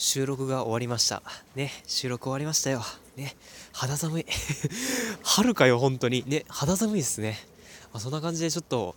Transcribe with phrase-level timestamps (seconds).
[0.00, 1.22] 収録が終わりました。
[1.54, 2.80] ね収録終わりましたよ。
[3.16, 3.36] ね
[3.70, 4.26] 肌寒い。
[5.22, 6.24] 春かよ本当に。
[6.26, 7.38] ね肌寒いですね、
[7.92, 8.94] まあ、そんな感じでちょっと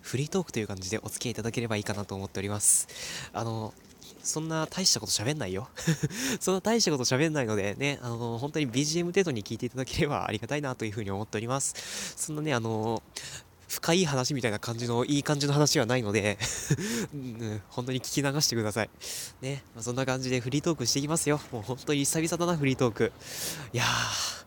[0.00, 2.88] フリートークという感じでお付き合いいただければいいかなと思っております。
[3.34, 3.74] あの
[4.22, 5.68] そんな大したこと喋んないよ。
[6.40, 12.14] そんな大したこと喋んないのでね、あの本当に BGM 程度に聞いていただければありがたいなというふうに思っております。
[12.16, 13.02] そんなね、あの
[13.72, 16.36] 深い話みたいな感じのいい感じの話はないので
[17.14, 18.90] うん、本当に聞き流してください。
[19.40, 21.40] ね、まあ、そんな感じでフリートークしていきますよ。
[21.50, 23.12] もう本当に久々だな、フリートーク。
[23.72, 24.44] いやー、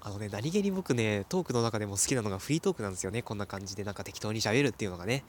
[0.00, 3.22] あのね、何気に僕ね、トークの中でも好きなのがフリートークなんですよね。
[3.22, 5.22] こんな感じでなんか適当に喋るっていうのがね。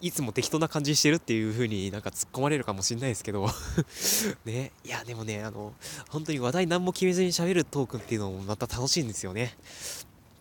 [0.00, 3.48] いつも適当な感じしてるっていう風になんか突っ込まれるかもしんないですけど
[4.44, 5.72] ね、いやでもね、あの、
[6.10, 9.56] 本当に話題何も決めずに喋るトークっていうのもまた楽しいんですよね。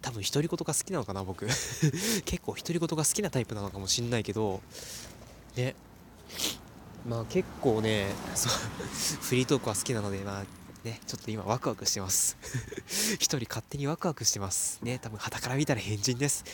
[0.06, 1.48] 多分独り言が好きなのかな僕。
[2.26, 4.62] 結構独り言が好きなタイプなのかもしんないけど。
[5.56, 5.76] ね。
[7.08, 8.52] まあ結構ねそう
[9.22, 10.46] フリートークは好きなのでまあ
[10.88, 12.38] ねちょっと今ワクワクしてます。
[13.18, 14.80] 一人勝手にワクワクしてます。
[14.84, 16.46] ね多分旗から見たら変人です。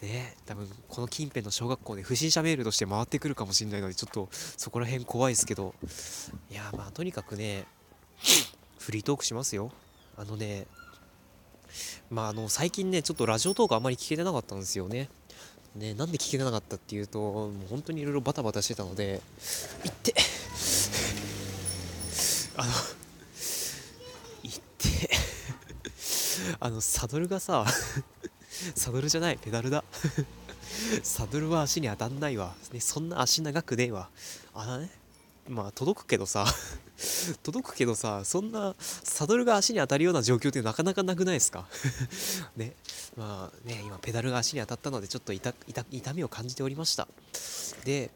[0.00, 5.74] ね多分この近辺の小学校で不審者メールとして回ってくるかもしれないのでちょっとそこら辺怖いですけど。
[6.50, 7.66] いやまあとにかくね
[8.78, 9.72] フリートークしますよ。
[10.16, 10.66] あのね
[12.10, 15.08] まあ、あの最近ねちょっとラジオトークあまり聞けてなかったんですよね。
[15.76, 19.20] ね、なんで聞けてなかったっていうともう本当にいろいろバタバタしてたので
[19.82, 20.14] 行って。
[22.56, 22.72] あの
[24.44, 25.10] 行って。
[26.60, 27.66] あのサドルがさ
[28.76, 29.82] サドルじゃないペダルだ。
[31.02, 34.08] サドルは足に当たんないわ、ね、そんな足長くねえわ。
[34.54, 34.90] あのね
[35.48, 36.46] まあ届くけどさ。
[37.42, 41.66] 届くけどさそんなサドルが足に当たるような状況ってなかなかなくないですか？
[42.56, 42.74] ね。
[43.16, 47.06] まあね今ペダルが足に当たったのでちょっと痛痛みを感じておりました。
[47.84, 48.10] で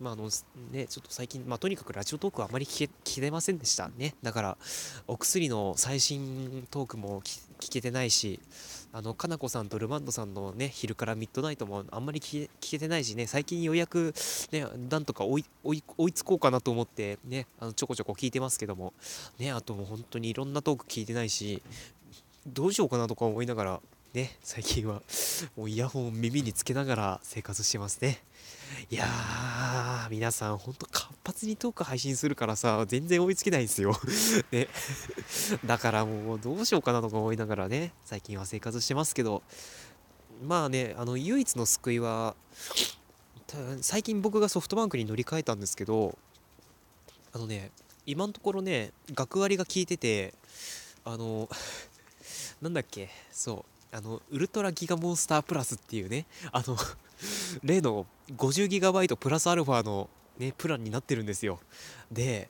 [0.00, 0.28] まああの
[0.70, 4.14] ね、ちょっと最近、まあ、とにかくラジオトークはあまり聞け聞けませんでしたね。
[4.22, 4.58] だから、
[5.06, 8.40] お薬の最新トークも聞けてないし、
[8.92, 14.14] あの、かなこさんとルマンドさんのね、昼からミッドナイトもあんまり聞けてないしね、最近ようやく、
[14.50, 18.92] ね、なんとか追い追い追いつこうかなと思って、ね、あのちょこちょこ聞いてますけども、
[19.38, 21.62] ね、あともう本当にいろんなトーク聞いてないし、
[22.46, 23.80] どうしようかなとか思いながら、
[24.14, 25.00] ね、最近は
[25.56, 28.22] もうイヤホンを耳につけながら生活してますね。
[28.90, 33.98] いやー、皆さん、ほんと活発にトーク配信するからさ、全然追いつけないんですよ。
[34.52, 34.68] ね。
[35.64, 39.42] だからもう、どうしようかなとか思いながらね、最近は生活してますけど、
[40.42, 42.34] まあね、あの、唯一の救いは、
[43.80, 46.18] 最近僕がソフトバンクに乗り換えたんですけど、
[47.32, 47.70] あのね、
[48.04, 50.34] 今のところね、学割が効いてて、
[51.04, 51.48] あの、
[52.60, 56.78] なんだっけ、そう、あの、ウルトラギガモンスタープラスっていうね、あの
[57.62, 60.08] 例の 50GB プラスアルファの、
[60.38, 61.60] ね、プランになってるんですよ。
[62.10, 62.48] で、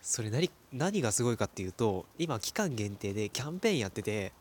[0.00, 4.32] それ何、何がすごいかっていうと、今期間限定でキャンペーンやってて、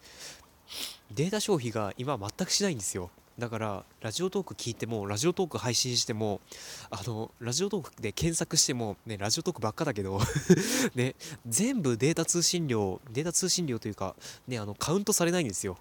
[1.11, 3.11] データ消費が今全くしないんですよ。
[3.37, 6.41] だから、ラジオトーク聞いても、ラジオトーク配信しても、
[6.89, 10.19] あの、ラジオトークで検索しても、ね、ラジオトークばっかだけど
[10.95, 11.13] ね、
[11.45, 14.15] 全部データ通信量、データ通信量というか、
[14.47, 15.77] ね、あの、カウントされないんですよ。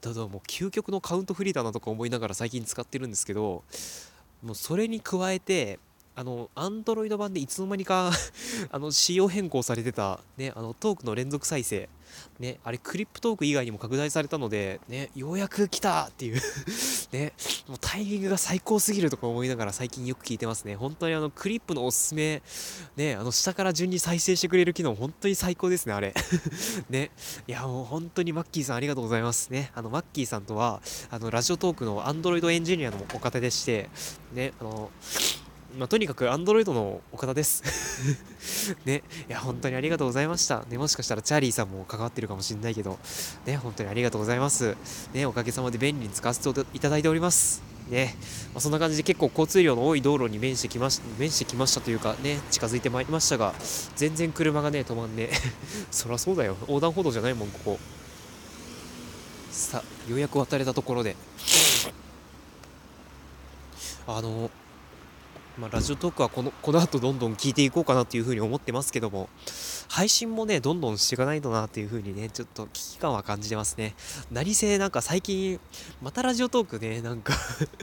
[0.00, 3.64] ただもう究極のカウントフリーだなとか思いながら最近使ってるんですけど
[4.42, 5.78] もうそれに加えて
[6.16, 8.10] あの、アンドロイド版でいつの間にか
[8.70, 11.88] あの、仕様変更されてた、ね、あの、トークの連続再生。
[12.38, 16.42] ね、あれ、クリップトーク以外にも拡大されたので、ね、ようやく来たっていう
[17.12, 17.32] ね、
[17.66, 20.76] もうタイミングが最高すぎるとか思いながら最近よく聞いてますね。
[20.76, 22.42] 本当にあの、クリップのおすすめ、
[22.96, 26.14] ね、あの、下から順に再生してくれる機能、本当に最高ですね、あれ。
[26.88, 27.10] ね、
[27.48, 29.72] いや、もう本当にマッキーさんありがとうございますね。
[29.74, 33.90] あの、マッキーさんとは、あの、ラジオトークのアンドロイドエンジニアのお方でして、
[34.32, 34.90] ね、あの、
[35.78, 37.62] まあ、とにかく Android のお方です
[38.84, 39.02] ね。
[39.28, 40.64] いや、本当にありがとうございました。
[40.68, 42.98] ね、もしかしたらチャーリーさんも関わってるかもしれないけど、
[43.46, 44.76] ね、本当にありがとうございます。
[45.12, 47.62] ね、おかげさまで便利に使わせていただいております。
[47.88, 48.16] ね、
[48.52, 53.54] まあ、そんな感じで結構交通量の多い道路に面してきまし面してきましたというかね、近づいてまいりましたが、
[53.96, 55.30] 全然車がね、止まんね。
[55.90, 56.56] そりゃそうだよ。
[56.62, 57.78] 横断歩道じゃないもん、ここ。
[59.50, 61.16] さあ、ようやく渡れたところで。
[64.06, 64.50] あの、
[65.60, 69.28] まあ、ラジオトークはこのこの後どんどん聞いていこうかなっていうふうに思ってますけども、
[69.88, 73.94] 配信もね、どんどんしていかないとなっていうふうにね、ちょっと危機感は感じてますね。
[74.30, 75.60] 何せなんか最近、
[76.00, 77.34] またラジオトークね、なんか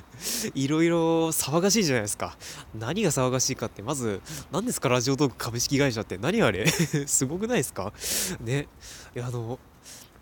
[0.55, 2.35] いろいろ騒がしいじゃないですか。
[2.73, 4.21] 何が騒がしいかって、まず、
[4.51, 6.65] 何ですかラジオトーク株式会社って何あれ？
[7.05, 7.93] すごくないですか？
[8.41, 8.67] ね。
[9.15, 9.59] いや、あの、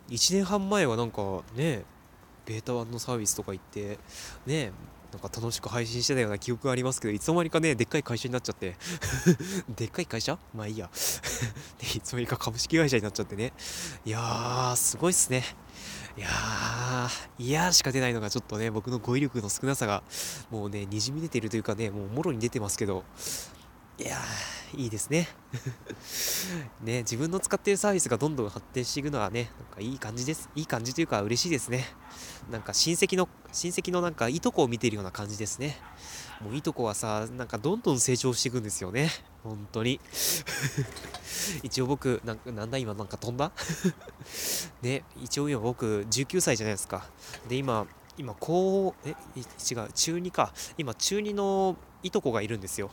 [0.10, 1.22] 1年半前はなんか
[1.56, 1.86] ね、
[2.46, 3.98] ベータ1のサービスとか行って、
[4.46, 4.72] ね、
[5.16, 8.76] なんか楽しく配信してたような記憶がありますけどいつの間にかねでっかい会社になっちゃって。
[9.74, 10.38] でっかい会社？
[10.54, 10.90] まあいいや。
[11.96, 13.54] いつの間にか株式会社になっちゃってね。
[14.04, 15.44] いやーすごいっすね。
[16.18, 20.02] いやー、いやーしか出ないのがちょっとね、僕の語彙力の少なさが、
[20.50, 23.04] もうね、にじみ出てるというかね、もうもろに出てますけど、
[23.98, 25.30] いやー、いいですね。
[26.84, 30.50] ね、自分の使っているサービスがどんどん発展していくのはね、なんかいい感じです。
[30.54, 31.86] いい感じというか嬉しいですね。
[32.52, 35.80] なんか親戚の、親戚のなんかいとこを見ているような感じですね。
[36.42, 39.10] もういとこはさ、なんかどんどん成長していくんですよね。
[39.44, 40.02] 本当に。
[41.64, 43.54] 一応僕、なんかなんだ今なんか飛んだ？
[44.84, 47.10] ね、一応今僕19歳じゃないですか。
[47.48, 47.88] で、今、
[48.18, 50.54] 今、こう、え、違う、中2か。
[50.78, 52.92] 今、中2のいとこがいるんですよ。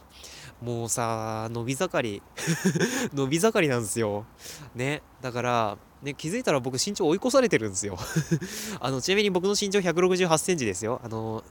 [0.60, 2.22] もうさ、伸び盛り
[3.12, 4.24] 伸び盛りなんですよ。
[4.74, 7.96] ね、だから、ね、気づいたら僕身長追い越されてるんですよ
[8.80, 11.00] あの、ちなみに僕の身長168センチですよ。
[11.04, 11.44] あの、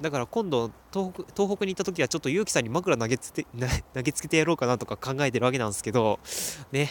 [0.00, 3.48] だから今度東北、東北に行った時はちょっと結城さんに枕投げつけて
[3.94, 6.20] 投げつけてやろうかなとか考えてるわけなんですけど、
[6.72, 6.90] ね、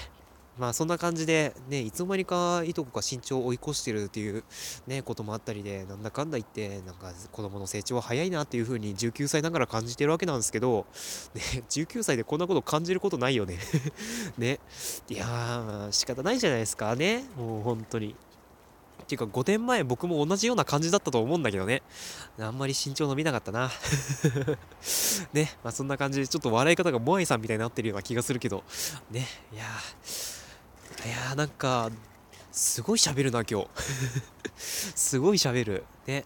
[0.58, 4.44] まあそんな感じで、ね、いつの間にかいとこが身長を追い越してるっていう、
[4.88, 10.86] ね、こともあったりで、なんだかんだ言って、なんか子供の成長は早いなっていう風に19歳ながら感じてるわけなんですけど、
[11.34, 13.60] ね、19歳でこんなこと感じることないよね
[14.38, 14.60] ね。
[15.10, 17.26] いやー、仕方ないじゃないですかね。
[17.38, 18.16] もう本当に。
[19.12, 21.84] ていうか5年前僕も同じような感じだったと思うんだけどね。
[22.40, 23.70] あんまり身長伸びなかったな。
[25.34, 28.64] ね、まあそんな感じでちょっと笑い方がモアイさんみたいになってるような気がするけど、
[29.10, 30.41] ね、いやー、
[31.06, 31.90] いやーなんか
[32.52, 33.68] すごい喋るな今日。
[34.56, 35.84] すごい喋る。
[36.06, 36.26] ね。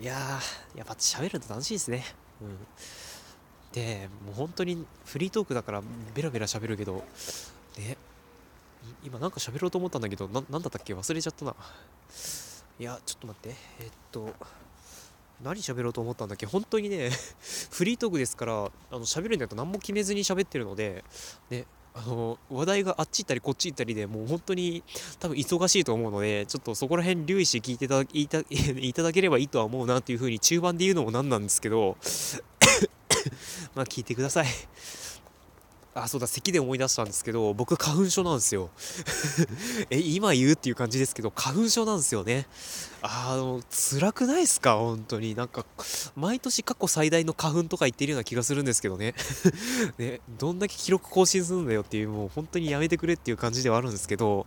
[0.00, 2.04] いやーやっぱ喋るの楽しいですね。
[2.40, 2.58] うん。
[3.72, 5.82] でもう本当にフリートークだから
[6.14, 7.04] ベラベラ喋るけど
[7.76, 7.98] ね。
[9.02, 10.94] 今なんか喋ろうと思ったんだけどななんだったっけ？
[10.94, 11.54] 忘れちゃったな。
[12.78, 13.56] いやちょっと待って。
[13.80, 14.34] えっと
[15.42, 16.46] 何喋ろうと思ったんだっけ？
[16.46, 17.10] 本当にね
[17.70, 21.04] フリートークですからあの喋るんだと何も決めずに喋ってるので
[21.50, 21.66] ね。
[21.98, 24.82] あの話題があっち行ったりこっち行ったりでもう本当に
[25.18, 31.96] 多分忙しいと思うのでちょっとそこら辺留意して聞いていただ いただければいいとは思うなというふうに中盤で言うのもなんなんですけど
[33.74, 34.46] まあ聞いてください。
[35.98, 38.68] あ、そうだ、咳で思い出したんですけど、僕、花粉症なんですよ。
[39.88, 42.46] え、今言うっていう感じですけど、花粉症なんですよね。
[43.00, 44.76] あの、辛くないですか？
[44.76, 45.34] 本当に。
[45.34, 45.64] なんか、
[46.14, 49.14] 毎年過去最大の花粉とか言ってるような気がするんですけどね。
[49.96, 54.46] ね、どんだけ記録更新するんだよっていう、もう本当にやめてくれっていう感じではあるんですけど、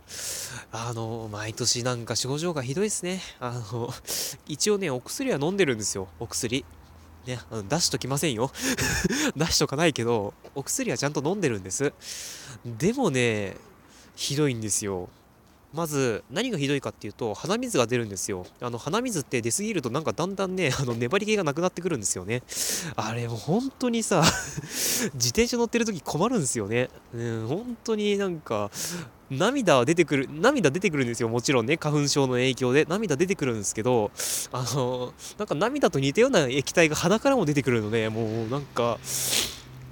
[0.70, 3.20] あの、毎年なんか症状がひどいですね。
[3.40, 3.92] あの、
[4.46, 6.06] 一応ね、お薬は飲んでるんですよ。
[6.20, 6.64] お薬。
[7.26, 7.38] ね、
[7.68, 8.50] 出しときませんよ
[9.36, 11.92] 出しとかないけど、お薬はちゃんと飲んでるんです。
[12.64, 13.56] でもね、
[14.16, 15.08] ひどいんですよ。
[15.72, 22.42] まず何がひどいかっていうと鼻水が出るんですよあの鼻水って出すぎるとなんかだんだんねあの粘り気がなくなってくるんですよね
[22.96, 24.22] あれも本当にさ
[25.14, 28.70] 自転車乗ってる時困るんですよねうん本当になんか
[29.30, 31.76] 涙は出てくる涙出てくるんですよもちろんね。
[31.76, 32.84] 花粉症の影響で。
[32.88, 34.10] 涙出てくるんですけど
[34.52, 38.98] あのなんか涙と似たような液体が鼻からも出てくるのでもうなんか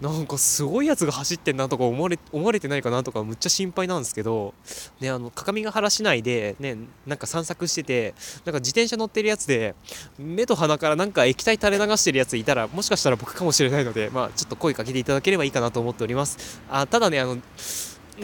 [0.00, 4.54] なんかすごいやつが走ってんなとか思われ思われてないかなとかむっちゃ心配なんですけど、
[5.00, 8.14] ね、あの各務原市内で、ね、なんか散策してて
[8.44, 9.74] なんか自転車乗ってるやつで
[10.18, 16.60] 目と鼻からなんか液体垂れ流してるやついたらもしかしたら僕かもしれないので、まあ、ちょっと声かけていただければいいかなと思っております。
[16.70, 17.38] あただねあの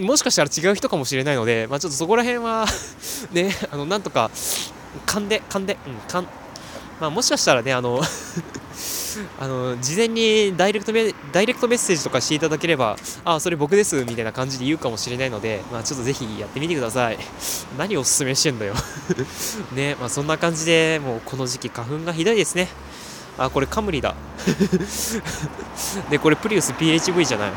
[0.01, 2.67] もしかしたら違う人かもしれないので、まあ、ちょっとそこら辺は
[3.33, 4.31] ねあのなんとか
[5.07, 6.27] 勘で勘でうん勘。
[7.01, 8.01] まあもしかしたらねあの
[9.41, 17.19] あの事前にダイレクトメダイレクトメッセージとかしていただければあそれ僕ですみたいな感じで言うかもしれないので、まあ、ちょっとぜひやってみてください。
[17.79, 18.75] 何をおすすめしてんだよ。
[19.75, 22.69] ねまあそんな感じでもうこの時期花粉がひどいですね。
[23.39, 24.15] あこれカムリだ。
[26.11, 27.51] でこれプリウス PHV じゃない。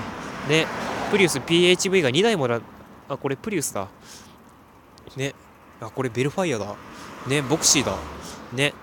[0.49, 0.67] ね。
[1.09, 2.61] プリウス PHV が2台もら
[3.09, 3.87] あこれプリウスだ。
[5.15, 5.33] ね。
[5.79, 6.75] あこれベルファイアだ。
[7.27, 7.95] ねボクシーだ。
[8.53, 8.73] ね。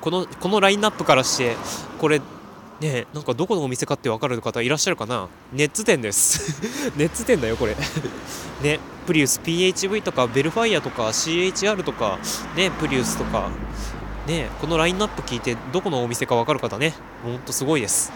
[0.00, 1.56] このこのラインナップからして
[1.98, 2.20] これ
[2.80, 5.28] ねなんかどこのお店かって分かる方いらっしゃるかな？
[5.52, 6.60] ネッツ店です。
[6.96, 7.76] ネッツ店だよこれ。
[8.62, 8.80] ね。
[9.06, 12.18] プリウス PHV とかベルファイアとか CHR とか
[12.56, 13.50] ねプリウスとか。
[14.26, 16.94] ねこのラインナップ聞いてどこのお店か分かる方ね。
[17.24, 18.12] ほんとすごいです。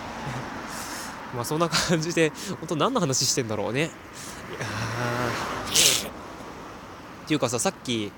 [1.35, 3.81] まあそんな感じで本当何の話してんだろうね。
[3.81, 3.89] いや
[7.25, 8.13] っていうかささっき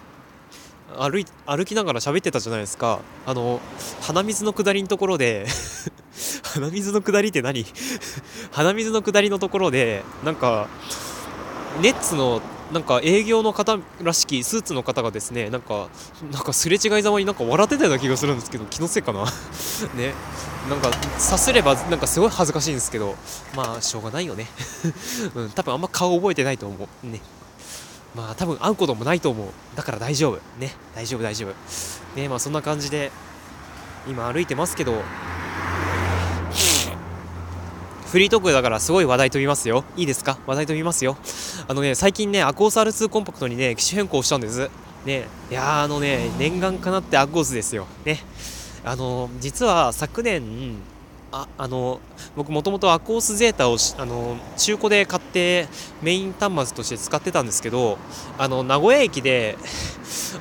[0.99, 3.00] 歩い歩きながら喋ってたじゃないですか。
[3.26, 3.61] あの
[4.02, 5.47] 鼻水の下りのところで
[6.54, 7.66] 鼻水の下りって何？
[8.52, 10.68] 鼻水の下りのところでなんか
[11.80, 12.40] ネッツの
[12.73, 15.88] なんか営業の方らしきスーツの方がですねなんか
[16.33, 19.25] なんかすれ違いざまになんか笑ってたような気がするんですけど気のせいかな？
[19.94, 20.14] ね。
[20.68, 23.16] なんかさすればなんかすごい恥ずかしいんですけど
[23.54, 24.47] まあしょうがないよね。
[25.37, 27.06] うん多分あんま顔覚えてないと思う。
[27.06, 27.21] ね。
[28.14, 29.49] まあ多分会うこともないと思う。
[29.76, 30.40] だから大丈夫。
[30.59, 30.75] ね。
[30.94, 32.18] 大丈夫大丈夫。
[32.18, 33.12] ねまあそんな感じで
[34.09, 35.02] 今歩いてますけど
[38.11, 39.85] フリートークだからすごい話題飛びますよ。
[39.97, 40.38] いいですか？
[40.47, 41.16] 話題飛びますよ。
[41.66, 44.71] あのね、最近ね、アコース R2 コンパクトにね、機種変更したんです。
[45.06, 47.87] ね、いやあのね、念願かなってアコースですよ。
[48.04, 48.21] ね。
[48.85, 50.42] あの、実は昨年、
[51.33, 52.00] ああの
[52.37, 55.66] 僕もともとアコースゼータをあの中古で買って
[56.00, 57.99] メイン端末として使ってたんですけど
[58.38, 59.56] あの名古屋駅で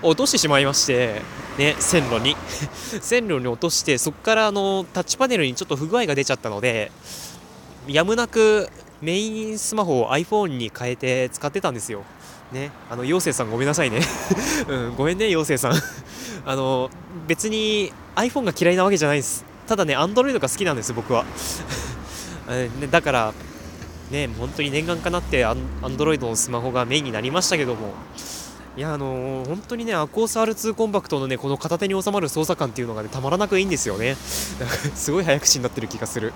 [0.03, 1.23] 落としてしまいまして
[1.57, 2.37] ね線路に
[3.01, 6.91] 線路に落としてそこからあのタッチパネルにちょっと不具合が出ちゃったので
[7.87, 8.69] やむなく
[9.03, 12.03] メインスマホを iPhone に変えて使ってたんですよ。
[12.53, 13.99] ね、あの妖精さんごめんなさいね、
[14.69, 15.73] うん、ごめんね妖精さん。
[16.45, 16.89] あの
[17.27, 19.43] 別に iPhone が嫌いなわけじゃないです。
[19.67, 21.25] ただね Android が好きなんです僕は。
[22.91, 23.33] だから
[24.09, 27.93] ね本当に念願かなって Android のスマホがメインになりましたけども。
[28.75, 34.15] いやあのー、本当にねアコース R2 コンパクトのねこの片手に収まる操作感っていうのがねたまらなくいいんですよね。
[34.95, 36.33] すごい早口になってる気がする。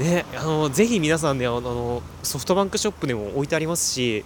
[0.00, 4.24] ねあのー、ぜひ皆さんねあのソフトバンクショップでも置いてありますし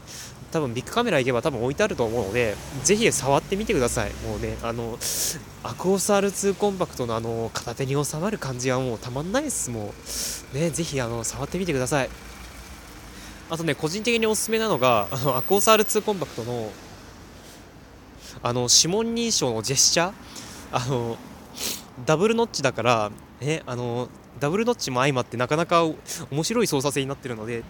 [0.51, 4.13] 多分ビッグカメラ行けば多分置いてあると思うのでぜひ触ってみてください。
[4.27, 4.99] もうねあの
[5.63, 9.71] アコース R2 コンパクトのあの片手に収まる感じはもうたまんないです。
[9.71, 9.93] も
[10.55, 12.09] うねぜひあの触ってみてください。
[13.51, 16.71] あとね個人的におすすめなのがあのアコース R2 コンパクトの
[18.43, 20.12] あの指紋認証のジェスチャー
[20.73, 21.17] あの
[22.07, 23.11] ダブルノッチだから
[23.41, 24.09] ねあの
[24.41, 27.62] ダブルノッチも相まってなかなか面白い操作性になってるので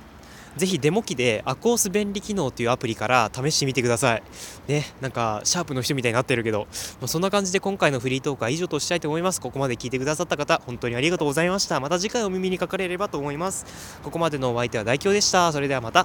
[0.56, 4.22] ぜひデモ機でアコース便利機能というアプリから試してみてください。
[4.68, 6.66] ね、なんかシャープの人みたいになってるけど、
[7.00, 9.40] まあ、そんな感じで今回のフリートークは以上としたいと思います。
[9.40, 11.80] ここまで聞いてくださった方、本当にありがとうございました。
[11.80, 13.98] また次回お耳にかかれればと思います。
[14.02, 15.52] ここまでのお相手は大京でした。
[15.52, 16.00] それではまた。